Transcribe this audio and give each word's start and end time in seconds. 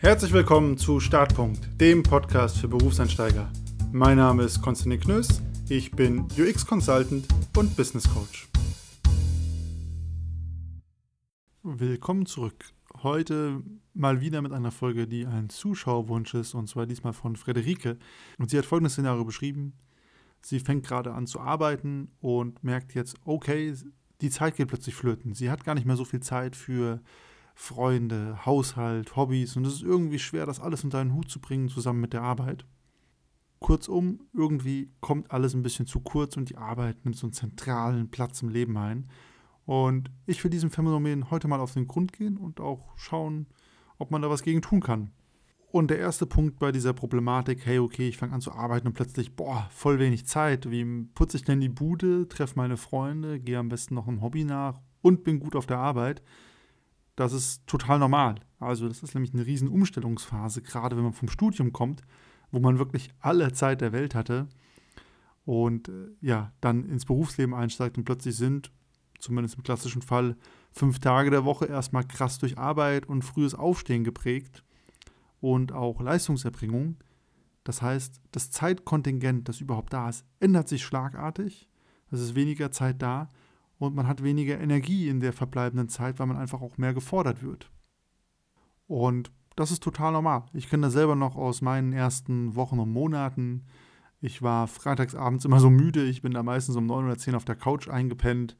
Herzlich 0.00 0.32
willkommen 0.32 0.78
zu 0.78 1.00
Startpunkt, 1.00 1.68
dem 1.80 2.04
Podcast 2.04 2.58
für 2.58 2.68
Berufseinsteiger. 2.68 3.50
Mein 3.90 4.16
Name 4.16 4.44
ist 4.44 4.62
Konstantin 4.62 5.00
Knöss, 5.00 5.42
ich 5.68 5.90
bin 5.90 6.20
UX-Consultant 6.38 7.26
und 7.56 7.76
Business 7.76 8.08
Coach. 8.08 8.48
Willkommen 11.64 12.26
zurück. 12.26 12.66
Heute 13.02 13.60
mal 13.92 14.20
wieder 14.20 14.40
mit 14.40 14.52
einer 14.52 14.70
Folge, 14.70 15.08
die 15.08 15.26
ein 15.26 15.48
Zuschauerwunsch 15.48 16.32
ist, 16.34 16.54
und 16.54 16.68
zwar 16.68 16.86
diesmal 16.86 17.12
von 17.12 17.34
Frederike. 17.34 17.98
Und 18.38 18.50
sie 18.50 18.58
hat 18.58 18.66
folgendes 18.66 18.92
Szenario 18.92 19.24
beschrieben. 19.24 19.72
Sie 20.42 20.60
fängt 20.60 20.86
gerade 20.86 21.12
an 21.12 21.26
zu 21.26 21.40
arbeiten 21.40 22.12
und 22.20 22.62
merkt 22.62 22.94
jetzt, 22.94 23.16
okay, 23.24 23.74
die 24.20 24.30
Zeit 24.30 24.54
geht 24.54 24.68
plötzlich 24.68 24.94
flöten. 24.94 25.34
Sie 25.34 25.50
hat 25.50 25.64
gar 25.64 25.74
nicht 25.74 25.86
mehr 25.86 25.96
so 25.96 26.04
viel 26.04 26.20
Zeit 26.20 26.54
für 26.54 27.00
Freunde, 27.60 28.46
Haushalt, 28.46 29.16
Hobbys 29.16 29.56
und 29.56 29.66
es 29.66 29.74
ist 29.74 29.82
irgendwie 29.82 30.20
schwer, 30.20 30.46
das 30.46 30.60
alles 30.60 30.84
unter 30.84 31.00
einen 31.00 31.12
Hut 31.12 31.28
zu 31.28 31.40
bringen, 31.40 31.68
zusammen 31.68 32.00
mit 32.00 32.12
der 32.12 32.22
Arbeit. 32.22 32.64
Kurzum, 33.58 34.20
irgendwie 34.32 34.92
kommt 35.00 35.32
alles 35.32 35.54
ein 35.54 35.64
bisschen 35.64 35.84
zu 35.84 35.98
kurz 35.98 36.36
und 36.36 36.48
die 36.48 36.56
Arbeit 36.56 37.04
nimmt 37.04 37.16
so 37.16 37.26
einen 37.26 37.32
zentralen 37.32 38.12
Platz 38.12 38.42
im 38.42 38.48
Leben 38.48 38.78
ein. 38.78 39.10
Und 39.66 40.12
ich 40.24 40.42
will 40.44 40.52
diesem 40.52 40.70
Phänomen 40.70 41.32
heute 41.32 41.48
mal 41.48 41.58
auf 41.58 41.74
den 41.74 41.88
Grund 41.88 42.12
gehen 42.12 42.36
und 42.36 42.60
auch 42.60 42.96
schauen, 42.96 43.48
ob 43.98 44.12
man 44.12 44.22
da 44.22 44.30
was 44.30 44.44
gegen 44.44 44.62
tun 44.62 44.80
kann. 44.80 45.10
Und 45.72 45.90
der 45.90 45.98
erste 45.98 46.26
Punkt 46.26 46.60
bei 46.60 46.70
dieser 46.70 46.92
Problematik, 46.92 47.66
hey, 47.66 47.80
okay, 47.80 48.08
ich 48.08 48.18
fange 48.18 48.34
an 48.34 48.40
zu 48.40 48.52
arbeiten 48.52 48.86
und 48.86 48.94
plötzlich, 48.94 49.34
boah, 49.34 49.66
voll 49.72 49.98
wenig 49.98 50.26
Zeit. 50.26 50.70
Wie 50.70 50.84
putze 51.12 51.36
ich 51.36 51.44
denn 51.44 51.60
die 51.60 51.68
Bude, 51.68 52.28
treffe 52.28 52.54
meine 52.54 52.76
Freunde, 52.76 53.40
gehe 53.40 53.58
am 53.58 53.68
besten 53.68 53.96
noch 53.96 54.06
einem 54.06 54.22
Hobby 54.22 54.44
nach 54.44 54.80
und 55.02 55.24
bin 55.24 55.40
gut 55.40 55.56
auf 55.56 55.66
der 55.66 55.78
Arbeit. 55.78 56.22
Das 57.18 57.32
ist 57.32 57.66
total 57.66 57.98
normal. 57.98 58.36
Also 58.60 58.86
das 58.86 59.02
ist 59.02 59.12
nämlich 59.12 59.34
eine 59.34 59.44
riesen 59.44 59.66
Umstellungsphase, 59.66 60.62
gerade 60.62 60.96
wenn 60.96 61.02
man 61.02 61.12
vom 61.12 61.28
Studium 61.28 61.72
kommt, 61.72 62.02
wo 62.52 62.60
man 62.60 62.78
wirklich 62.78 63.12
alle 63.18 63.52
Zeit 63.52 63.80
der 63.80 63.90
Welt 63.90 64.14
hatte 64.14 64.46
und 65.44 65.88
äh, 65.88 66.10
ja, 66.20 66.52
dann 66.60 66.84
ins 66.84 67.06
Berufsleben 67.06 67.56
einsteigt 67.56 67.98
und 67.98 68.04
plötzlich 68.04 68.36
sind, 68.36 68.70
zumindest 69.18 69.56
im 69.56 69.64
klassischen 69.64 70.00
Fall, 70.00 70.36
fünf 70.70 71.00
Tage 71.00 71.30
der 71.30 71.44
Woche 71.44 71.66
erstmal 71.66 72.04
krass 72.06 72.38
durch 72.38 72.56
Arbeit 72.56 73.06
und 73.06 73.22
frühes 73.24 73.56
Aufstehen 73.56 74.04
geprägt 74.04 74.62
und 75.40 75.72
auch 75.72 76.00
Leistungserbringung. 76.00 76.98
Das 77.64 77.82
heißt, 77.82 78.20
das 78.30 78.52
Zeitkontingent, 78.52 79.48
das 79.48 79.60
überhaupt 79.60 79.92
da 79.92 80.08
ist, 80.08 80.24
ändert 80.38 80.68
sich 80.68 80.84
schlagartig. 80.84 81.68
Es 82.12 82.20
ist 82.20 82.36
weniger 82.36 82.70
Zeit 82.70 83.02
da 83.02 83.28
und 83.78 83.94
man 83.94 84.06
hat 84.06 84.22
weniger 84.22 84.60
Energie 84.60 85.08
in 85.08 85.20
der 85.20 85.32
verbleibenden 85.32 85.88
Zeit, 85.88 86.18
weil 86.18 86.26
man 86.26 86.36
einfach 86.36 86.60
auch 86.60 86.78
mehr 86.78 86.94
gefordert 86.94 87.42
wird. 87.42 87.70
Und 88.86 89.30
das 89.56 89.70
ist 89.70 89.82
total 89.82 90.12
normal. 90.12 90.44
Ich 90.52 90.68
kenne 90.68 90.86
das 90.86 90.92
selber 90.92 91.14
noch 91.14 91.36
aus 91.36 91.62
meinen 91.62 91.92
ersten 91.92 92.54
Wochen 92.54 92.78
und 92.78 92.92
Monaten. 92.92 93.64
Ich 94.20 94.42
war 94.42 94.66
freitagsabends 94.66 95.44
immer 95.44 95.60
so 95.60 95.70
müde, 95.70 96.04
ich 96.04 96.22
bin 96.22 96.32
da 96.32 96.42
meistens 96.42 96.76
um 96.76 96.86
9 96.86 97.04
oder 97.04 97.18
10 97.18 97.34
auf 97.34 97.44
der 97.44 97.56
Couch 97.56 97.88
eingepennt. 97.88 98.56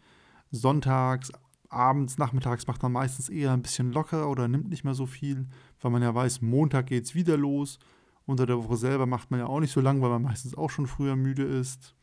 Sonntags 0.51 1.33
abends, 1.69 2.19
nachmittags 2.19 2.67
macht 2.67 2.83
man 2.83 2.93
meistens 2.93 3.29
eher 3.29 3.53
ein 3.53 3.63
bisschen 3.63 3.93
locker 3.93 4.29
oder 4.29 4.49
nimmt 4.49 4.69
nicht 4.69 4.85
mehr 4.85 4.95
so 4.95 5.07
viel, 5.07 5.47
weil 5.81 5.91
man 5.91 6.03
ja 6.03 6.15
weiß, 6.15 6.43
Montag 6.43 6.87
geht 6.87 7.05
es 7.05 7.15
wieder 7.15 7.37
los. 7.37 7.79
Unter 8.25 8.47
der 8.47 8.63
Woche 8.63 8.77
selber 8.77 9.07
macht 9.07 9.31
man 9.31 9.41
ja 9.41 9.47
auch 9.47 9.61
nicht 9.61 9.73
so 9.73 9.81
lang, 9.81 10.01
weil 10.03 10.11
man 10.11 10.23
meistens 10.23 10.55
auch 10.55 10.71
schon 10.71 10.87
früher 10.87 11.17
müde 11.17 11.45
ist. 11.45 11.95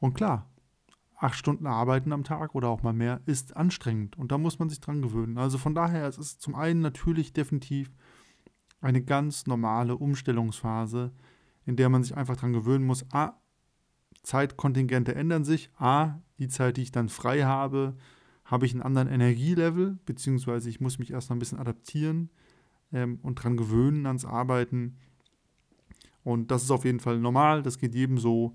Und 0.00 0.14
klar, 0.14 0.50
acht 1.22 1.36
Stunden 1.36 1.66
arbeiten 1.66 2.12
am 2.12 2.24
Tag 2.24 2.54
oder 2.54 2.68
auch 2.68 2.82
mal 2.82 2.92
mehr 2.92 3.20
ist 3.26 3.56
anstrengend 3.56 4.18
und 4.18 4.32
da 4.32 4.38
muss 4.38 4.58
man 4.58 4.68
sich 4.68 4.80
dran 4.80 5.02
gewöhnen. 5.02 5.38
Also 5.38 5.56
von 5.56 5.74
daher, 5.74 6.06
es 6.08 6.18
ist 6.18 6.42
zum 6.42 6.54
einen 6.54 6.80
natürlich 6.80 7.32
definitiv 7.32 7.92
eine 8.80 9.02
ganz 9.02 9.46
normale 9.46 9.96
Umstellungsphase, 9.96 11.12
in 11.64 11.76
der 11.76 11.88
man 11.88 12.02
sich 12.02 12.16
einfach 12.16 12.36
dran 12.36 12.52
gewöhnen 12.52 12.84
muss. 12.84 13.06
A, 13.12 13.40
Zeitkontingente 14.24 15.14
ändern 15.14 15.44
sich. 15.44 15.70
A, 15.76 16.20
die 16.38 16.48
Zeit, 16.48 16.76
die 16.76 16.82
ich 16.82 16.92
dann 16.92 17.08
frei 17.08 17.42
habe, 17.42 17.96
habe 18.44 18.66
ich 18.66 18.72
einen 18.72 18.82
anderen 18.82 19.08
Energielevel, 19.08 19.98
beziehungsweise 20.04 20.68
ich 20.68 20.80
muss 20.80 20.98
mich 20.98 21.12
erst 21.12 21.30
noch 21.30 21.36
ein 21.36 21.38
bisschen 21.38 21.60
adaptieren 21.60 22.30
ähm, 22.92 23.20
und 23.22 23.36
dran 23.36 23.56
gewöhnen 23.56 24.06
ans 24.06 24.24
Arbeiten. 24.24 24.96
Und 26.24 26.50
das 26.50 26.64
ist 26.64 26.70
auf 26.72 26.84
jeden 26.84 27.00
Fall 27.00 27.20
normal, 27.20 27.62
das 27.62 27.78
geht 27.78 27.94
jedem 27.94 28.18
so. 28.18 28.54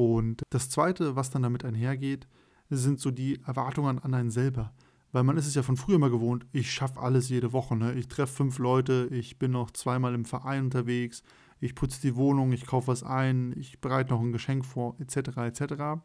Und 0.00 0.44
das 0.48 0.70
Zweite, 0.70 1.14
was 1.14 1.28
dann 1.28 1.42
damit 1.42 1.62
einhergeht, 1.62 2.26
sind 2.70 3.00
so 3.00 3.10
die 3.10 3.38
Erwartungen 3.44 3.98
an 3.98 4.14
einen 4.14 4.30
selber. 4.30 4.72
Weil 5.12 5.24
man 5.24 5.36
ist 5.36 5.46
es 5.46 5.54
ja 5.54 5.62
von 5.62 5.76
früher 5.76 5.98
mal 5.98 6.08
gewohnt, 6.08 6.46
ich 6.52 6.72
schaffe 6.72 7.00
alles 7.00 7.28
jede 7.28 7.52
Woche. 7.52 7.76
Ne? 7.76 7.92
Ich 7.92 8.08
treffe 8.08 8.36
fünf 8.36 8.58
Leute, 8.58 9.08
ich 9.10 9.38
bin 9.38 9.50
noch 9.50 9.72
zweimal 9.72 10.14
im 10.14 10.24
Verein 10.24 10.64
unterwegs, 10.64 11.22
ich 11.60 11.74
putze 11.74 12.00
die 12.00 12.16
Wohnung, 12.16 12.52
ich 12.52 12.64
kaufe 12.64 12.88
was 12.88 13.02
ein, 13.02 13.52
ich 13.58 13.82
bereite 13.82 14.14
noch 14.14 14.22
ein 14.22 14.32
Geschenk 14.32 14.64
vor, 14.64 14.96
etc. 15.00 15.36
etc. 15.36 16.00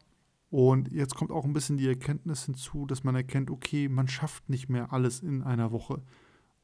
Und 0.50 0.92
jetzt 0.92 1.14
kommt 1.14 1.30
auch 1.30 1.46
ein 1.46 1.54
bisschen 1.54 1.78
die 1.78 1.88
Erkenntnis 1.88 2.44
hinzu, 2.44 2.84
dass 2.84 3.02
man 3.02 3.14
erkennt, 3.14 3.50
okay, 3.50 3.88
man 3.88 4.08
schafft 4.08 4.50
nicht 4.50 4.68
mehr 4.68 4.92
alles 4.92 5.20
in 5.20 5.42
einer 5.42 5.72
Woche. 5.72 6.02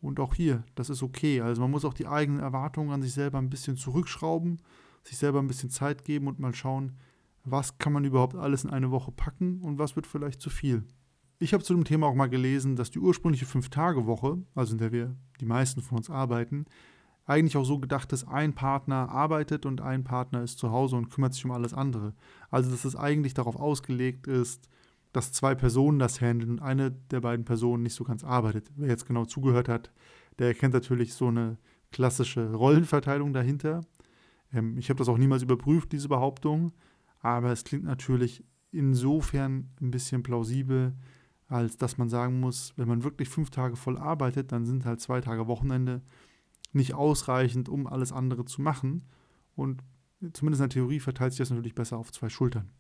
Und 0.03 0.21
auch 0.21 0.35
hier, 0.35 0.65
das 0.75 0.91
ist 0.91 1.03
okay. 1.03 1.41
Also 1.41 1.63
man 1.63 1.71
muss 1.71 1.87
auch 1.87 1.95
die 1.95 2.09
eigenen 2.09 2.41
Erwartungen 2.41 2.91
an 2.91 3.01
sich 3.01 3.15
selber 3.15 3.39
ein 3.39 3.49
bisschen 3.49 3.79
zurückschrauben, 3.79 4.61
sich 5.03 5.17
selber 5.17 5.39
ein 5.39 5.49
bisschen 5.49 5.71
Zeit 5.71 6.05
geben 6.05 6.27
und 6.27 6.39
mal 6.39 6.55
schauen, 6.55 6.93
was 7.45 7.79
kann 7.79 7.93
man 7.93 8.05
überhaupt 8.05 8.35
alles 8.35 8.65
in 8.65 8.71
eine 8.71 8.91
Woche 8.91 9.13
packen 9.13 9.61
und 9.61 9.79
was 9.79 9.97
wird 9.97 10.07
vielleicht 10.07 10.41
zu 10.41 10.51
viel. 10.51 10.85
Ich 11.39 11.53
habe 11.53 11.65
zu 11.65 11.75
dem 11.75 11.85
Thema 11.85 12.07
auch 12.07 12.15
mal 12.15 12.29
gelesen, 12.29 12.77
dass 12.77 12.91
die 12.91 13.01
ursprüngliche 13.01 13.47
Fünf-Tage-Woche, 13.47 14.39
also 14.55 14.73
in 14.73 14.79
der 14.79 14.93
wir 14.93 15.17
die 15.41 15.45
meisten 15.45 15.81
von 15.81 15.99
uns 15.99 16.09
arbeiten, 16.09 16.67
eigentlich 17.27 17.57
auch 17.57 17.65
so 17.65 17.79
gedacht 17.79 18.13
ist, 18.13 18.25
ein 18.25 18.55
Partner 18.55 19.09
arbeitet 19.09 19.67
und 19.67 19.81
ein 19.81 20.05
Partner 20.05 20.43
ist 20.43 20.59
zu 20.59 20.71
Hause 20.71 20.97
und 20.97 21.11
kümmert 21.11 21.35
sich 21.35 21.45
um 21.45 21.51
alles 21.51 21.75
andere. 21.75 22.15
Also 22.51 22.71
dass 22.71 22.85
es 22.85 22.97
eigentlich 22.97 23.35
darauf 23.35 23.57
ausgelegt 23.57 24.27
ist, 24.27 24.69
dass 25.13 25.33
zwei 25.33 25.55
Personen 25.55 25.99
das 25.99 26.21
handeln 26.21 26.53
und 26.53 26.63
eine 26.63 26.91
der 26.91 27.21
beiden 27.21 27.45
Personen 27.45 27.83
nicht 27.83 27.95
so 27.95 28.05
ganz 28.05 28.25
arbeitet. 28.25 28.71
Wer 28.77 28.89
jetzt 28.89 29.07
genau 29.07 29.25
zugehört 29.25 29.69
hat, 29.69 29.93
der 30.39 30.49
erkennt 30.49 30.75
natürlich 30.75 31.15
so 31.15 31.29
eine 31.29 31.59
klassische 31.91 32.53
Rollenverteilung 32.55 33.33
dahinter. 33.33 33.83
Ähm, 34.53 34.79
ich 34.79 34.89
habe 34.89 34.99
das 34.99 35.09
auch 35.09 35.19
niemals 35.19 35.43
überprüft, 35.43 35.93
diese 35.93 36.09
Behauptung, 36.09 36.73
aber 37.23 37.53
es 37.53 37.65
klingt 37.65 37.85
natürlich 37.85 38.45
insofern 38.73 39.71
ein 39.81 39.91
bisschen 39.91 40.23
plausibel, 40.23 40.95
als 41.49 41.77
dass 41.77 41.99
man 41.99 42.09
sagen 42.09 42.41
muss, 42.41 42.73
wenn 42.77 42.89
man 42.89 43.05
wirklich 43.05 43.29
fünf 43.29 43.51
Tage 43.51 43.77
voll 43.77 43.99
arbeitet, 43.99 44.53
dann 44.53 44.65
sind 44.67 44.85
halt 44.85 45.01
zwei 45.01 45.21
Tage 45.21 45.47
Wochenende 45.47 46.03
nicht 46.73 46.95
ausreichend, 46.95 47.69
um 47.69 47.87
alles 47.87 48.13
andere 48.13 48.45
zu 48.45 48.63
machen. 48.63 49.05
Und 49.55 49.83
zumindest 50.33 50.63
in 50.63 50.69
der 50.69 50.75
Theorie 50.75 51.01
verteilt 51.01 51.33
sich 51.33 51.39
das 51.39 51.51
natürlich 51.51 51.75
besser 51.75 51.99
auf 51.99 52.11
zwei 52.11 52.29
Schultern. 52.29 52.71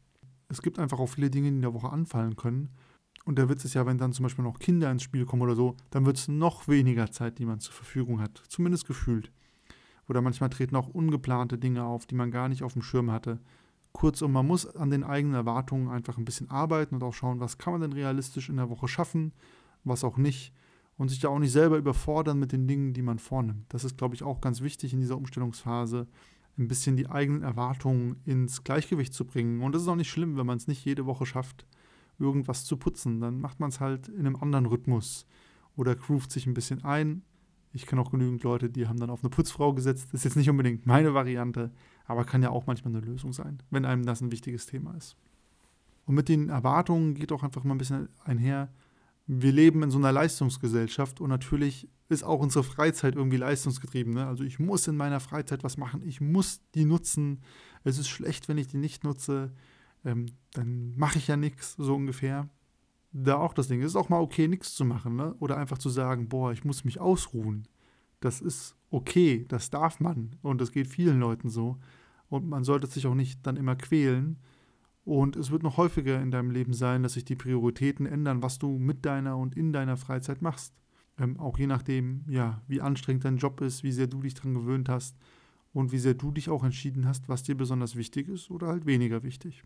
Es 0.48 0.62
gibt 0.62 0.78
einfach 0.78 0.98
auch 0.98 1.06
viele 1.06 1.30
Dinge, 1.30 1.50
die 1.50 1.56
in 1.56 1.62
der 1.62 1.74
Woche 1.74 1.90
anfallen 1.90 2.36
können. 2.36 2.70
Und 3.24 3.38
der 3.38 3.48
Witz 3.48 3.64
ist 3.64 3.74
ja, 3.74 3.86
wenn 3.86 3.98
dann 3.98 4.12
zum 4.12 4.24
Beispiel 4.24 4.44
noch 4.44 4.58
Kinder 4.58 4.90
ins 4.90 5.02
Spiel 5.02 5.26
kommen 5.26 5.42
oder 5.42 5.54
so, 5.54 5.76
dann 5.90 6.06
wird 6.06 6.16
es 6.16 6.28
noch 6.28 6.66
weniger 6.66 7.10
Zeit, 7.10 7.38
die 7.38 7.44
man 7.44 7.60
zur 7.60 7.74
Verfügung 7.74 8.20
hat. 8.20 8.42
Zumindest 8.48 8.86
gefühlt. 8.86 9.30
Oder 10.08 10.20
manchmal 10.22 10.50
treten 10.50 10.76
auch 10.76 10.88
ungeplante 10.88 11.58
Dinge 11.58 11.84
auf, 11.84 12.06
die 12.06 12.14
man 12.14 12.30
gar 12.30 12.48
nicht 12.48 12.62
auf 12.62 12.72
dem 12.72 12.82
Schirm 12.82 13.12
hatte. 13.12 13.38
Kurzum, 13.92 14.32
man 14.32 14.46
muss 14.46 14.66
an 14.66 14.90
den 14.90 15.04
eigenen 15.04 15.34
Erwartungen 15.34 15.88
einfach 15.88 16.18
ein 16.18 16.24
bisschen 16.24 16.50
arbeiten 16.50 16.96
und 16.96 17.02
auch 17.02 17.12
schauen, 17.12 17.40
was 17.40 17.58
kann 17.58 17.74
man 17.74 17.82
denn 17.82 17.92
realistisch 17.92 18.48
in 18.48 18.56
der 18.56 18.70
Woche 18.70 18.88
schaffen, 18.88 19.32
was 19.84 20.04
auch 20.04 20.16
nicht 20.16 20.52
und 20.96 21.08
sich 21.08 21.20
da 21.20 21.28
auch 21.28 21.38
nicht 21.38 21.52
selber 21.52 21.78
überfordern 21.78 22.38
mit 22.38 22.52
den 22.52 22.68
Dingen, 22.68 22.92
die 22.92 23.02
man 23.02 23.18
vornimmt. 23.18 23.72
Das 23.72 23.84
ist, 23.84 23.98
glaube 23.98 24.14
ich, 24.14 24.22
auch 24.22 24.40
ganz 24.40 24.60
wichtig 24.60 24.92
in 24.92 25.00
dieser 25.00 25.16
Umstellungsphase, 25.16 26.06
ein 26.58 26.68
bisschen 26.68 26.96
die 26.96 27.08
eigenen 27.08 27.42
Erwartungen 27.42 28.16
ins 28.24 28.62
Gleichgewicht 28.62 29.14
zu 29.14 29.24
bringen. 29.24 29.62
Und 29.62 29.74
das 29.74 29.82
ist 29.82 29.88
auch 29.88 29.96
nicht 29.96 30.10
schlimm, 30.10 30.36
wenn 30.36 30.46
man 30.46 30.58
es 30.58 30.68
nicht 30.68 30.84
jede 30.84 31.06
Woche 31.06 31.26
schafft, 31.26 31.66
irgendwas 32.18 32.64
zu 32.64 32.76
putzen. 32.76 33.20
Dann 33.20 33.40
macht 33.40 33.58
man 33.58 33.70
es 33.70 33.80
halt 33.80 34.08
in 34.08 34.20
einem 34.20 34.36
anderen 34.36 34.66
Rhythmus 34.66 35.26
oder 35.76 35.96
groovt 35.96 36.30
sich 36.30 36.46
ein 36.46 36.54
bisschen 36.54 36.84
ein. 36.84 37.22
Ich 37.72 37.86
kenne 37.86 38.00
auch 38.02 38.10
genügend 38.10 38.42
Leute, 38.42 38.68
die 38.68 38.86
haben 38.86 39.00
dann 39.00 39.10
auf 39.10 39.22
eine 39.22 39.30
Putzfrau 39.30 39.72
gesetzt. 39.72 40.08
Das 40.12 40.20
ist 40.20 40.24
jetzt 40.24 40.36
nicht 40.36 40.50
unbedingt 40.50 40.86
meine 40.86 41.14
Variante, 41.14 41.70
aber 42.04 42.24
kann 42.24 42.42
ja 42.42 42.50
auch 42.50 42.66
manchmal 42.66 42.94
eine 42.94 43.04
Lösung 43.04 43.32
sein, 43.32 43.62
wenn 43.70 43.84
einem 43.84 44.04
das 44.04 44.20
ein 44.20 44.30
wichtiges 44.30 44.66
Thema 44.66 44.94
ist. 44.94 45.16
Und 46.04 46.14
mit 46.14 46.28
den 46.28 46.48
Erwartungen 46.48 47.14
geht 47.14 47.32
auch 47.32 47.42
einfach 47.42 47.64
mal 47.64 47.74
ein 47.74 47.78
bisschen 47.78 48.08
einher, 48.24 48.68
wir 49.26 49.52
leben 49.52 49.82
in 49.82 49.90
so 49.90 49.98
einer 49.98 50.12
Leistungsgesellschaft 50.12 51.20
und 51.20 51.30
natürlich 51.30 51.88
ist 52.08 52.24
auch 52.24 52.40
unsere 52.40 52.64
Freizeit 52.64 53.14
irgendwie 53.14 53.36
leistungsgetrieben. 53.36 54.12
Ne? 54.12 54.26
Also 54.26 54.44
ich 54.44 54.58
muss 54.58 54.86
in 54.88 54.96
meiner 54.96 55.20
Freizeit 55.20 55.64
was 55.64 55.76
machen, 55.76 56.02
ich 56.04 56.20
muss 56.20 56.60
die 56.74 56.84
nutzen. 56.84 57.40
Es 57.84 57.98
ist 57.98 58.08
schlecht, 58.08 58.48
wenn 58.48 58.58
ich 58.58 58.68
die 58.68 58.76
nicht 58.76 59.04
nutze, 59.04 59.52
ähm, 60.04 60.26
dann 60.52 60.94
mache 60.96 61.18
ich 61.18 61.28
ja 61.28 61.36
nichts, 61.36 61.74
so 61.78 61.94
ungefähr. 61.94 62.48
Da 63.12 63.36
auch 63.36 63.54
das 63.54 63.68
Ding. 63.68 63.80
Es 63.80 63.88
ist 63.88 63.96
auch 63.96 64.08
mal 64.08 64.20
okay, 64.20 64.48
nichts 64.48 64.74
zu 64.74 64.84
machen 64.84 65.16
ne? 65.16 65.34
oder 65.38 65.56
einfach 65.56 65.78
zu 65.78 65.90
sagen, 65.90 66.28
boah, 66.28 66.52
ich 66.52 66.64
muss 66.64 66.84
mich 66.84 67.00
ausruhen. 67.00 67.68
Das 68.20 68.40
ist 68.40 68.76
okay, 68.90 69.44
das 69.48 69.70
darf 69.70 70.00
man 70.00 70.36
und 70.42 70.60
das 70.60 70.72
geht 70.72 70.86
vielen 70.86 71.20
Leuten 71.20 71.48
so. 71.48 71.78
Und 72.28 72.48
man 72.48 72.64
sollte 72.64 72.86
sich 72.86 73.06
auch 73.06 73.14
nicht 73.14 73.46
dann 73.46 73.56
immer 73.56 73.76
quälen, 73.76 74.38
und 75.04 75.36
es 75.36 75.50
wird 75.50 75.62
noch 75.62 75.78
häufiger 75.78 76.20
in 76.20 76.30
deinem 76.30 76.50
Leben 76.50 76.74
sein, 76.74 77.02
dass 77.02 77.14
sich 77.14 77.24
die 77.24 77.34
Prioritäten 77.34 78.06
ändern, 78.06 78.42
was 78.42 78.58
du 78.58 78.78
mit 78.78 79.04
deiner 79.04 79.36
und 79.36 79.56
in 79.56 79.72
deiner 79.72 79.96
Freizeit 79.96 80.42
machst. 80.42 80.74
Ähm, 81.18 81.38
auch 81.40 81.58
je 81.58 81.66
nachdem, 81.66 82.24
ja, 82.28 82.62
wie 82.68 82.80
anstrengend 82.80 83.24
dein 83.24 83.36
Job 83.36 83.60
ist, 83.60 83.82
wie 83.82 83.92
sehr 83.92 84.06
du 84.06 84.22
dich 84.22 84.34
daran 84.34 84.54
gewöhnt 84.54 84.88
hast 84.88 85.16
und 85.72 85.92
wie 85.92 85.98
sehr 85.98 86.14
du 86.14 86.30
dich 86.30 86.48
auch 86.48 86.62
entschieden 86.62 87.06
hast, 87.06 87.28
was 87.28 87.42
dir 87.42 87.56
besonders 87.56 87.96
wichtig 87.96 88.28
ist 88.28 88.50
oder 88.50 88.68
halt 88.68 88.86
weniger 88.86 89.22
wichtig. 89.22 89.64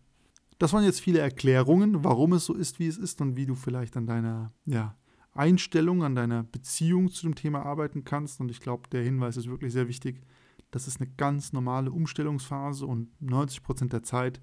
Das 0.57 0.73
waren 0.73 0.83
jetzt 0.83 1.01
viele 1.01 1.19
Erklärungen, 1.19 2.03
warum 2.03 2.33
es 2.33 2.45
so 2.45 2.53
ist, 2.53 2.79
wie 2.79 2.87
es 2.87 2.97
ist 2.97 3.21
und 3.21 3.35
wie 3.35 3.45
du 3.45 3.55
vielleicht 3.55 3.95
an 3.95 4.07
deiner 4.07 4.51
ja, 4.65 4.95
Einstellung, 5.33 6.03
an 6.03 6.15
deiner 6.15 6.43
Beziehung 6.43 7.09
zu 7.09 7.23
dem 7.23 7.35
Thema 7.35 7.63
arbeiten 7.63 8.03
kannst. 8.03 8.39
Und 8.39 8.49
ich 8.49 8.59
glaube, 8.59 8.89
der 8.91 9.03
Hinweis 9.03 9.37
ist 9.37 9.49
wirklich 9.49 9.73
sehr 9.73 9.87
wichtig. 9.87 10.21
Das 10.71 10.87
ist 10.87 10.99
eine 10.99 11.09
ganz 11.15 11.53
normale 11.53 11.91
Umstellungsphase 11.91 12.85
und 12.85 13.09
90 13.21 13.63
Prozent 13.63 13.93
der 13.93 14.03
Zeit 14.03 14.41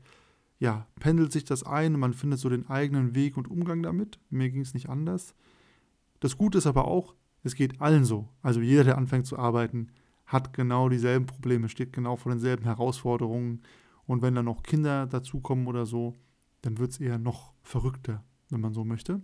ja, 0.59 0.87
pendelt 1.01 1.33
sich 1.33 1.45
das 1.45 1.63
ein 1.65 1.95
und 1.95 2.01
man 2.01 2.15
findet 2.15 2.39
so 2.39 2.49
den 2.49 2.69
eigenen 2.69 3.15
Weg 3.15 3.37
und 3.37 3.51
Umgang 3.51 3.83
damit. 3.83 4.19
Mir 4.31 4.51
ging 4.51 4.63
es 4.63 4.75
nicht 4.75 4.89
anders. 4.89 5.35
Das 6.21 6.39
Gute 6.39 6.59
ist 6.59 6.67
aber 6.67 6.87
auch, 6.87 7.15
es 7.43 7.55
geht 7.55 7.81
allen 7.81 8.05
so. 8.05 8.29
Also 8.41 8.61
jeder, 8.61 8.85
der 8.85 8.97
anfängt 8.97 9.27
zu 9.27 9.39
arbeiten, 9.39 9.89
hat 10.27 10.55
genau 10.55 10.89
dieselben 10.89 11.27
Probleme, 11.27 11.69
steht 11.69 11.93
genau 11.93 12.17
vor 12.17 12.33
denselben 12.33 12.65
Herausforderungen. 12.65 13.61
Und 14.07 14.23
wenn 14.23 14.35
dann 14.35 14.45
noch 14.45 14.63
Kinder 14.63 15.07
dazukommen 15.07 15.67
oder 15.67 15.87
so, 15.87 16.15
dann 16.63 16.79
wird 16.79 16.93
es 16.93 17.01
eher 17.01 17.19
noch 17.19 17.53
verrückter, 17.63 18.23
wenn 18.51 18.61
man 18.61 18.75
so 18.75 18.85
möchte. 18.85 19.23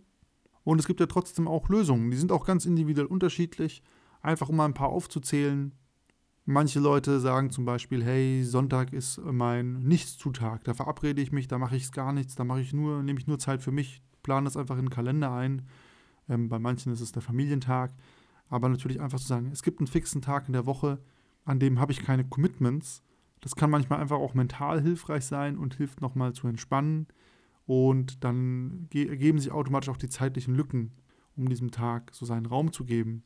Und 0.65 0.79
es 0.79 0.87
gibt 0.87 1.00
ja 1.00 1.06
trotzdem 1.06 1.49
auch 1.49 1.69
Lösungen. 1.69 2.11
Die 2.11 2.17
sind 2.17 2.32
auch 2.32 2.44
ganz 2.44 2.67
individuell 2.67 3.06
unterschiedlich. 3.06 3.82
Einfach 4.23 4.49
um 4.49 4.56
mal 4.56 4.67
ein 4.67 4.75
paar 4.75 4.91
aufzuzählen. 4.91 5.73
Manche 6.44 6.81
Leute 6.81 7.21
sagen 7.21 7.50
zum 7.50 7.65
Beispiel, 7.65 8.05
hey, 8.05 8.44
Sonntag 8.44 8.93
ist 8.93 9.21
mein 9.25 9.81
Nichtszutag. 9.81 10.65
Da 10.65 10.75
verabrede 10.75 11.23
ich 11.23 11.33
mich, 11.33 11.49
da 11.49 11.59
mache 11.59 11.76
ich 11.76 11.93
gar 11.93 12.12
nichts, 12.12 12.35
da 12.35 12.44
mache 12.44 12.61
ich 12.61 12.73
nur, 12.73 13.03
nehme 13.03 13.19
ich 13.19 13.26
nur 13.26 13.38
Zeit 13.38 13.62
für 13.62 13.73
mich, 13.73 14.03
plane 14.23 14.44
das 14.44 14.56
einfach 14.56 14.76
in 14.76 14.87
den 14.87 14.91
Kalender 14.91 15.33
ein. 15.33 15.62
Ähm, 16.29 16.49
bei 16.49 16.59
manchen 16.59 16.93
ist 16.93 17.00
es 17.00 17.12
der 17.12 17.23
Familientag. 17.23 17.93
Aber 18.49 18.69
natürlich 18.69 19.00
einfach 19.00 19.21
zu 19.21 19.29
sagen, 19.29 19.50
es 19.53 19.62
gibt 19.62 19.81
einen 19.81 19.87
fixen 19.87 20.23
Tag 20.23 20.49
in 20.49 20.53
der 20.53 20.67
Woche, 20.67 20.99
an 21.44 21.61
dem 21.61 21.79
habe 21.79 21.93
ich 21.93 22.03
keine 22.03 22.25
Commitments. 22.25 23.03
Das 23.41 23.57
kann 23.57 23.71
manchmal 23.71 24.01
einfach 24.01 24.19
auch 24.19 24.35
mental 24.35 24.81
hilfreich 24.83 25.25
sein 25.25 25.57
und 25.57 25.75
hilft 25.75 26.01
nochmal 26.01 26.33
zu 26.33 26.47
entspannen. 26.47 27.07
Und 27.67 28.25
dann 28.25 28.89
ergeben 28.93 29.39
sich 29.39 29.53
automatisch 29.53 29.89
auch 29.89 29.97
die 29.97 30.09
zeitlichen 30.09 30.55
Lücken, 30.55 30.93
um 31.37 31.49
diesem 31.49 31.71
Tag 31.71 32.11
so 32.13 32.27
seinen 32.27 32.47
Raum 32.47 32.73
zu 32.73 32.85
geben. 32.85 33.23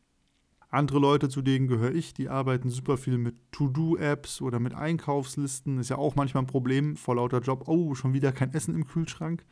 Andere 0.75 0.99
Leute, 0.99 1.29
zu 1.29 1.41
denen 1.41 1.69
gehöre 1.69 1.95
ich, 1.95 2.15
die 2.15 2.29
arbeiten 2.29 2.69
super 2.69 2.97
viel 2.97 3.17
mit 3.17 3.37
To-Do-Apps 3.53 4.43
oder 4.43 4.59
mit 4.59 4.75
Einkaufslisten. 4.75 5.79
Ist 5.79 5.91
ja 5.91 5.99
auch 5.99 6.17
manchmal 6.17 6.43
ein 6.43 6.49
Problem 6.49 6.97
vor 6.97 7.15
lauter 7.15 7.41
Job. 7.41 7.69
Oh, 7.69 7.95
schon 7.95 8.13
wieder 8.13 8.33
kein 8.33 8.53
Essen 8.53 8.75
im 8.75 8.85
Kühlschrank. 8.85 9.47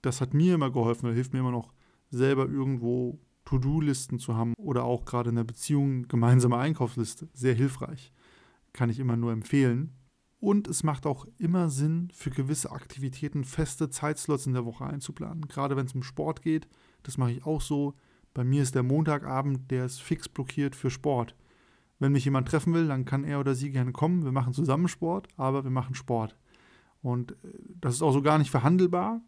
Das 0.00 0.20
hat 0.20 0.32
mir 0.32 0.54
immer 0.54 0.70
geholfen, 0.70 1.06
das 1.06 1.16
hilft 1.16 1.32
mir 1.32 1.40
immer 1.40 1.50
noch, 1.50 1.72
selber 2.10 2.48
irgendwo 2.48 3.18
To-Do-Listen 3.44 4.18
zu 4.18 4.36
haben 4.36 4.54
oder 4.56 4.84
auch 4.84 5.04
gerade 5.04 5.30
in 5.30 5.36
der 5.36 5.44
Beziehung 5.44 6.06
gemeinsame 6.06 6.56
Einkaufsliste. 6.56 7.28
Sehr 7.34 7.54
hilfreich. 7.54 8.12
Kann 8.72 8.90
ich 8.90 9.00
immer 9.00 9.16
nur 9.16 9.32
empfehlen. 9.32 9.92
Und 10.40 10.68
es 10.68 10.82
macht 10.82 11.04
auch 11.04 11.26
immer 11.38 11.68
Sinn, 11.68 12.08
für 12.14 12.30
gewisse 12.30 12.72
Aktivitäten 12.72 13.44
feste 13.44 13.90
Zeitslots 13.90 14.46
in 14.46 14.54
der 14.54 14.64
Woche 14.64 14.86
einzuplanen. 14.86 15.46
Gerade 15.48 15.76
wenn 15.76 15.84
es 15.84 15.94
um 15.94 16.02
Sport 16.02 16.40
geht, 16.40 16.66
das 17.02 17.18
mache 17.18 17.32
ich 17.32 17.44
auch 17.44 17.60
so. 17.60 17.94
Bei 18.32 18.42
mir 18.42 18.62
ist 18.62 18.74
der 18.74 18.82
Montagabend, 18.82 19.70
der 19.70 19.84
ist 19.84 20.00
fix 20.00 20.28
blockiert 20.28 20.74
für 20.74 20.90
Sport. 20.90 21.36
Wenn 21.98 22.12
mich 22.12 22.24
jemand 22.24 22.48
treffen 22.48 22.72
will, 22.72 22.88
dann 22.88 23.04
kann 23.04 23.24
er 23.24 23.38
oder 23.38 23.54
sie 23.54 23.70
gerne 23.70 23.92
kommen. 23.92 24.24
Wir 24.24 24.32
machen 24.32 24.54
zusammen 24.54 24.88
Sport, 24.88 25.28
aber 25.36 25.62
wir 25.64 25.70
machen 25.70 25.94
Sport. 25.94 26.34
Und 27.02 27.32
äh, 27.32 27.36
das 27.80 27.94
ist 27.96 28.02
auch 28.02 28.12
so 28.12 28.22
gar 28.22 28.38
nicht 28.38 28.50
verhandelbar. 28.50 29.20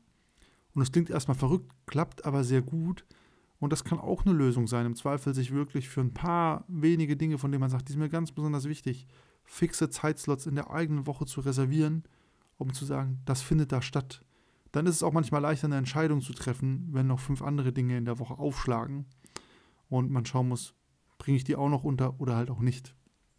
Und 0.75 0.81
es 0.81 0.93
klingt 0.93 1.11
erstmal 1.11 1.37
verrückt, 1.37 1.71
klappt 1.85 2.25
aber 2.25 2.43
sehr 2.45 2.63
gut. 2.63 3.05
Und 3.61 3.73
das 3.73 3.85
kann 3.85 4.01
auch 4.01 4.25
eine 4.25 4.35
Lösung 4.35 4.67
sein, 4.67 4.87
im 4.87 4.97
Zweifel 4.97 5.35
sich 5.35 5.53
wirklich 5.53 5.89
für 5.89 6.01
ein 6.01 6.15
paar 6.15 6.65
wenige 6.67 7.17
Dinge, 7.17 7.37
von 7.37 7.53
denen 7.53 7.61
man 7.61 7.71
sagt, 7.71 7.89
die 7.89 7.93
sind 7.93 8.01
mir 8.01 8.09
ganz 8.09 8.33
besonders 8.33 8.65
wichtig, 8.65 9.07
fixe 9.53 9.91
Zeitslots 9.91 10.47
in 10.47 10.55
der 10.55 10.71
eigenen 10.71 11.07
Woche 11.07 11.27
zu 11.27 11.43
reservieren, 11.43 12.05
um 12.57 12.73
zu 12.73 12.87
sagen, 12.87 13.21
das 13.27 13.43
findet 13.43 13.71
da 13.71 13.83
statt. 13.83 14.25
Dann 14.73 14.87
ist 14.87 14.97
es 14.97 15.03
auch 15.03 15.13
manchmal 15.13 15.43
leichter, 15.43 15.67
eine 15.67 15.77
Entscheidung 15.77 16.23
zu 16.23 16.33
treffen, 16.33 16.89
wenn 16.91 17.07
noch 17.07 17.21
fünf 17.21 17.43
andere 17.43 17.71
Dinge 17.71 17.99
in 17.99 18.07
der 18.07 18.19
Woche 18.19 18.39
aufschlagen 18.39 19.05
und 19.91 20.11
man 20.11 20.25
schauen 20.25 20.49
muss, 20.49 20.75
bringe 21.19 21.37
ich 21.37 21.45
die 21.45 21.57
auch 21.57 21.69
noch 21.69 21.85
unter 21.85 22.19
oder 22.19 22.35
halt 22.35 22.51
auch 22.51 22.61
nicht. 22.61 22.95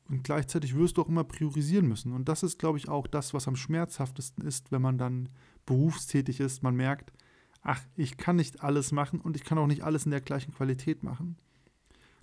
Und 0.08 0.24
gleichzeitig 0.24 0.76
wirst 0.76 0.98
du 0.98 1.02
auch 1.02 1.10
immer 1.10 1.24
priorisieren 1.24 1.88
müssen. 1.88 2.14
Und 2.14 2.30
das 2.30 2.44
ist, 2.44 2.60
glaube 2.60 2.78
ich, 2.78 2.90
auch 2.90 3.08
das, 3.08 3.34
was 3.34 3.48
am 3.48 3.56
schmerzhaftesten 3.56 4.46
ist, 4.46 4.72
wenn 4.72 4.82
man 4.82 5.00
dann 5.00 5.30
berufstätig 5.66 6.40
ist. 6.40 6.62
Man 6.62 6.76
merkt, 6.76 7.12
ach, 7.64 7.82
ich 7.96 8.18
kann 8.18 8.36
nicht 8.36 8.62
alles 8.62 8.92
machen 8.92 9.20
und 9.20 9.36
ich 9.36 9.44
kann 9.44 9.58
auch 9.58 9.66
nicht 9.66 9.84
alles 9.84 10.06
in 10.06 10.12
der 10.12 10.22
gleichen 10.22 10.54
Qualität 10.54 11.02
machen. 11.02 11.38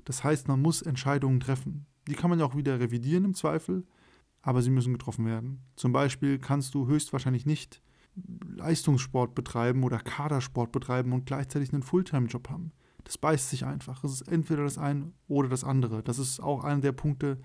Das 0.04 0.22
heißt, 0.22 0.46
man 0.46 0.62
muss 0.62 0.81
Entscheidungen 0.81 1.40
treffen. 1.40 1.87
Die 2.06 2.14
kann 2.14 2.31
man 2.31 2.38
ja 2.38 2.47
auch 2.47 2.56
wieder 2.56 2.81
revidieren 2.81 3.25
im 3.25 3.35
Zweifel, 3.35 3.85
aber 4.43 4.62
sie 4.62 4.70
müssen 4.70 4.93
getroffen 4.93 5.26
werden. 5.26 5.62
Zum 5.76 5.93
Beispiel 5.93 6.38
kannst 6.38 6.75
du 6.75 6.87
höchstwahrscheinlich 6.87 7.47
nicht 7.47 7.82
Leistungssport 8.56 9.35
betreiben 9.35 9.85
oder 9.85 9.99
Kadersport 9.99 10.73
betreiben 10.73 11.12
und 11.12 11.26
gleichzeitig 11.26 11.73
einen 11.73 11.82
Fulltime-Job 11.82 12.49
haben. 12.49 12.73
Das 13.05 13.19
beißt 13.19 13.50
sich 13.50 13.64
einfach. 13.64 14.05
Es 14.05 14.12
ist 14.12 14.29
entweder 14.29 14.64
das 14.64 14.79
eine 14.79 15.12
oder 15.29 15.49
das 15.49 15.64
andere. 15.64 16.02
Das 16.02 16.19
ist 16.19 16.41
auch 16.41 16.64
einer 16.64 16.81
der 16.81 16.93
Punkte, 16.93 17.38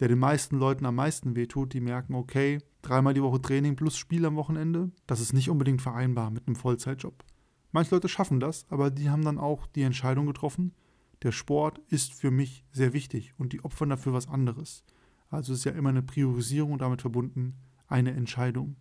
der 0.00 0.08
den 0.08 0.18
meisten 0.18 0.58
Leuten 0.58 0.86
am 0.86 0.94
meisten 0.94 1.36
wehtut. 1.36 1.72
Die 1.72 1.80
merken, 1.80 2.14
okay, 2.14 2.58
dreimal 2.82 3.14
die 3.14 3.22
Woche 3.22 3.40
Training 3.40 3.76
plus 3.76 3.96
Spiel 3.96 4.24
am 4.24 4.36
Wochenende, 4.36 4.90
das 5.06 5.20
ist 5.20 5.32
nicht 5.32 5.50
unbedingt 5.50 5.82
vereinbar 5.82 6.30
mit 6.30 6.46
einem 6.46 6.56
Vollzeitjob. 6.56 7.24
Manche 7.72 7.94
Leute 7.94 8.08
schaffen 8.08 8.40
das, 8.40 8.64
aber 8.70 8.90
die 8.90 9.10
haben 9.10 9.24
dann 9.24 9.38
auch 9.38 9.66
die 9.66 9.82
Entscheidung 9.82 10.26
getroffen, 10.26 10.72
der 11.22 11.32
Sport 11.32 11.80
ist 11.88 12.14
für 12.14 12.30
mich 12.30 12.64
sehr 12.72 12.92
wichtig 12.92 13.34
und 13.38 13.52
die 13.52 13.64
opfern 13.64 13.90
dafür 13.90 14.12
was 14.12 14.28
anderes. 14.28 14.84
Also 15.28 15.52
ist 15.52 15.64
ja 15.64 15.72
immer 15.72 15.88
eine 15.88 16.02
Priorisierung 16.02 16.72
und 16.72 16.82
damit 16.82 17.00
verbunden 17.00 17.56
eine 17.88 18.12
Entscheidung. 18.12 18.76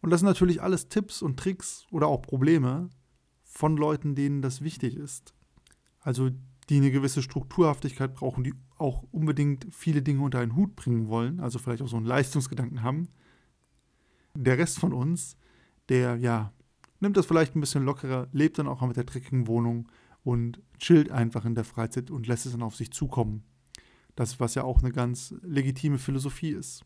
Und 0.00 0.10
das 0.10 0.20
sind 0.20 0.28
natürlich 0.28 0.62
alles 0.62 0.88
Tipps 0.88 1.22
und 1.22 1.38
Tricks 1.38 1.86
oder 1.90 2.06
auch 2.06 2.22
Probleme 2.22 2.90
von 3.42 3.76
Leuten, 3.76 4.14
denen 4.14 4.42
das 4.42 4.62
wichtig 4.62 4.96
ist. 4.96 5.34
Also 6.00 6.30
die 6.68 6.76
eine 6.76 6.90
gewisse 6.90 7.22
Strukturhaftigkeit 7.22 8.14
brauchen, 8.14 8.44
die 8.44 8.54
auch 8.76 9.04
unbedingt 9.12 9.66
viele 9.70 10.02
Dinge 10.02 10.22
unter 10.22 10.40
einen 10.40 10.56
Hut 10.56 10.76
bringen 10.76 11.08
wollen, 11.08 11.40
also 11.40 11.58
vielleicht 11.58 11.82
auch 11.82 11.88
so 11.88 11.96
einen 11.96 12.06
Leistungsgedanken 12.06 12.82
haben. 12.82 13.08
Der 14.34 14.58
Rest 14.58 14.78
von 14.78 14.92
uns, 14.92 15.36
der 15.88 16.16
ja, 16.16 16.52
nimmt 17.00 17.16
das 17.16 17.26
vielleicht 17.26 17.56
ein 17.56 17.60
bisschen 17.60 17.84
lockerer, 17.84 18.28
lebt 18.32 18.58
dann 18.58 18.68
auch 18.68 18.82
mit 18.82 18.96
der 18.96 19.04
dreckigen 19.04 19.46
Wohnung 19.46 19.88
und 20.26 20.60
chillt 20.80 21.12
einfach 21.12 21.44
in 21.44 21.54
der 21.54 21.62
Freizeit 21.62 22.10
und 22.10 22.26
lässt 22.26 22.46
es 22.46 22.52
dann 22.52 22.64
auf 22.64 22.74
sich 22.74 22.90
zukommen. 22.90 23.44
Das, 24.16 24.40
was 24.40 24.56
ja 24.56 24.64
auch 24.64 24.82
eine 24.82 24.90
ganz 24.90 25.32
legitime 25.42 25.98
Philosophie 25.98 26.50
ist. 26.50 26.84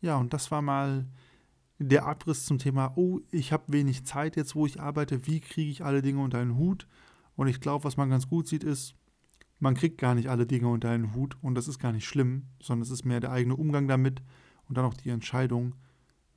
Ja, 0.00 0.16
und 0.16 0.32
das 0.32 0.50
war 0.50 0.62
mal 0.62 1.06
der 1.78 2.06
Abriss 2.06 2.46
zum 2.46 2.56
Thema, 2.56 2.94
oh, 2.96 3.20
ich 3.30 3.52
habe 3.52 3.70
wenig 3.70 4.06
Zeit 4.06 4.36
jetzt, 4.36 4.54
wo 4.54 4.64
ich 4.64 4.80
arbeite, 4.80 5.26
wie 5.26 5.40
kriege 5.40 5.70
ich 5.70 5.84
alle 5.84 6.00
Dinge 6.00 6.22
unter 6.22 6.38
einen 6.38 6.56
Hut? 6.56 6.88
Und 7.34 7.48
ich 7.48 7.60
glaube, 7.60 7.84
was 7.84 7.98
man 7.98 8.08
ganz 8.08 8.30
gut 8.30 8.48
sieht, 8.48 8.64
ist, 8.64 8.94
man 9.58 9.74
kriegt 9.74 9.98
gar 9.98 10.14
nicht 10.14 10.30
alle 10.30 10.46
Dinge 10.46 10.68
unter 10.68 10.88
einen 10.88 11.14
Hut 11.14 11.36
und 11.42 11.54
das 11.54 11.68
ist 11.68 11.78
gar 11.78 11.92
nicht 11.92 12.06
schlimm, 12.06 12.46
sondern 12.62 12.84
es 12.84 12.90
ist 12.90 13.04
mehr 13.04 13.20
der 13.20 13.32
eigene 13.32 13.56
Umgang 13.56 13.88
damit 13.88 14.22
und 14.70 14.78
dann 14.78 14.86
auch 14.86 14.94
die 14.94 15.10
Entscheidung, 15.10 15.74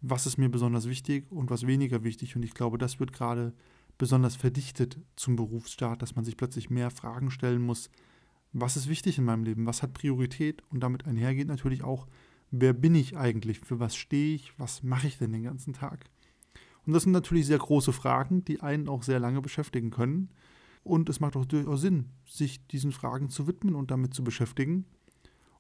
was 0.02 0.26
ist 0.26 0.38
mir 0.38 0.50
besonders 0.50 0.90
wichtig 0.90 1.32
und 1.32 1.50
was 1.50 1.66
weniger 1.66 2.04
wichtig. 2.04 2.36
Und 2.36 2.44
ich 2.44 2.54
glaube, 2.54 2.78
das 2.78 3.00
wird 3.00 3.14
gerade 3.14 3.54
besonders 4.00 4.36
verdichtet 4.36 4.98
zum 5.16 5.36
Berufsstaat, 5.36 6.02
dass 6.02 6.16
man 6.16 6.26
sich 6.26 6.38
plötzlich 6.38 6.72
mehr 6.72 6.90
Fragen 6.90 7.30
stellen 7.30 7.62
muss, 7.62 7.92
was 8.52 8.78
ist 8.78 8.90
wichtig 8.90 9.20
in 9.20 9.26
meinem 9.26 9.44
Leben, 9.44 9.68
was 9.68 9.84
hat 9.84 9.94
Priorität 9.94 10.64
und 10.72 10.80
damit 10.80 11.06
einhergeht 11.06 11.48
natürlich 11.48 11.84
auch, 11.84 12.08
wer 12.50 12.74
bin 12.74 12.96
ich 12.96 13.16
eigentlich, 13.16 13.60
für 13.60 13.80
was 13.80 13.96
stehe 13.96 14.34
ich, 14.34 14.58
was 14.58 14.82
mache 14.82 15.06
ich 15.06 15.20
denn 15.20 15.34
den 15.34 15.44
ganzen 15.44 15.74
Tag. 15.74 16.06
Und 16.88 16.94
das 16.94 17.04
sind 17.04 17.12
natürlich 17.12 17.46
sehr 17.46 17.60
große 17.60 17.94
Fragen, 17.94 18.44
die 18.46 18.62
einen 18.62 18.90
auch 18.90 19.04
sehr 19.04 19.20
lange 19.20 19.42
beschäftigen 19.42 19.92
können. 19.92 20.30
Und 20.82 21.10
es 21.10 21.20
macht 21.20 21.36
auch 21.36 21.46
durchaus 21.46 21.82
Sinn, 21.82 22.10
sich 22.26 22.66
diesen 22.68 22.92
Fragen 22.92 23.30
zu 23.30 23.46
widmen 23.46 23.76
und 23.76 23.92
damit 23.92 24.14
zu 24.14 24.24
beschäftigen. 24.24 24.86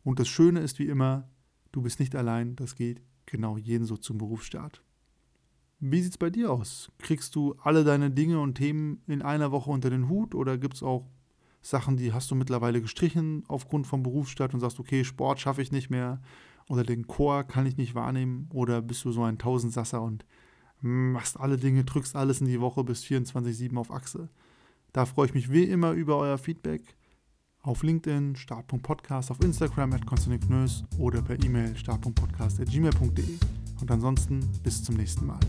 Und 0.01 0.19
das 0.19 0.29
Schöne 0.29 0.62
ist 0.62 0.79
wie 0.79 0.88
immer, 0.88 1.29
du 1.72 1.84
bist 1.84 2.00
nicht 2.00 2.15
allein, 2.15 2.55
das 2.55 2.75
geht 2.75 3.01
genau 3.27 3.58
jeden 3.58 3.86
so 3.86 3.98
zum 3.98 4.17
Berufsstart. 4.17 4.81
Wie 5.79 6.01
sieht 6.01 6.12
es 6.12 6.17
bei 6.17 6.29
dir 6.29 6.51
aus? 6.51 6.91
Kriegst 6.98 7.36
du 7.36 7.55
alle 7.63 7.83
deine 7.83 8.12
Dinge 8.12 8.39
und 8.41 8.55
Themen 8.55 9.01
in 9.07 9.21
einer 9.21 9.51
Woche 9.51 9.71
unter 9.71 9.89
den 9.89 10.09
Hut 10.09 10.36
oder 10.36 10.57
gibt 10.57 10.75
es 10.75 10.83
auch 10.83 11.07
Sachen, 11.62 11.98
die 11.98 12.13
hast 12.13 12.31
du 12.31 12.36
mittlerweile 12.36 12.81
gestrichen 12.81 13.43
aufgrund 13.48 13.88
vom 13.88 14.03
Berufsstart 14.03 14.53
und 14.53 14.59
sagst, 14.59 14.79
okay, 14.79 15.03
Sport 15.03 15.39
schaffe 15.39 15.62
ich 15.62 15.71
nicht 15.71 15.89
mehr 15.89 16.21
oder 16.67 16.83
den 16.83 17.07
Chor 17.07 17.43
kann 17.43 17.65
ich 17.65 17.77
nicht 17.77 17.95
wahrnehmen 17.95 18.50
oder 18.53 18.81
bist 18.81 19.03
du 19.05 19.12
so 19.12 19.24
ein 19.24 19.38
Tausendsasser 19.38 20.01
und 20.01 20.25
machst 20.81 21.39
alle 21.39 21.57
Dinge, 21.57 21.83
drückst 21.83 22.15
alles 22.15 22.41
in 22.41 22.48
die 22.48 22.62
Woche 22.62 22.83
bis 22.83 23.03
24-7 23.03 23.75
auf 23.77 23.91
Achse? 23.91 24.29
Da 24.93 25.05
freue 25.05 25.27
ich 25.27 25.33
mich 25.33 25.51
wie 25.51 25.63
immer 25.63 25.91
über 25.91 26.17
euer 26.17 26.38
Feedback 26.38 26.95
auf 27.62 27.83
LinkedIn, 27.83 28.36
start.podcast, 28.36 29.31
auf 29.31 29.41
Instagram 29.41 29.93
at 29.93 30.01
oder 30.98 31.21
per 31.21 31.43
E-Mail 31.43 31.75
start.podcast.gmail.de. 31.75 33.38
Und 33.81 33.91
ansonsten 33.91 34.39
bis 34.63 34.83
zum 34.83 34.95
nächsten 34.95 35.25
Mal. 35.25 35.39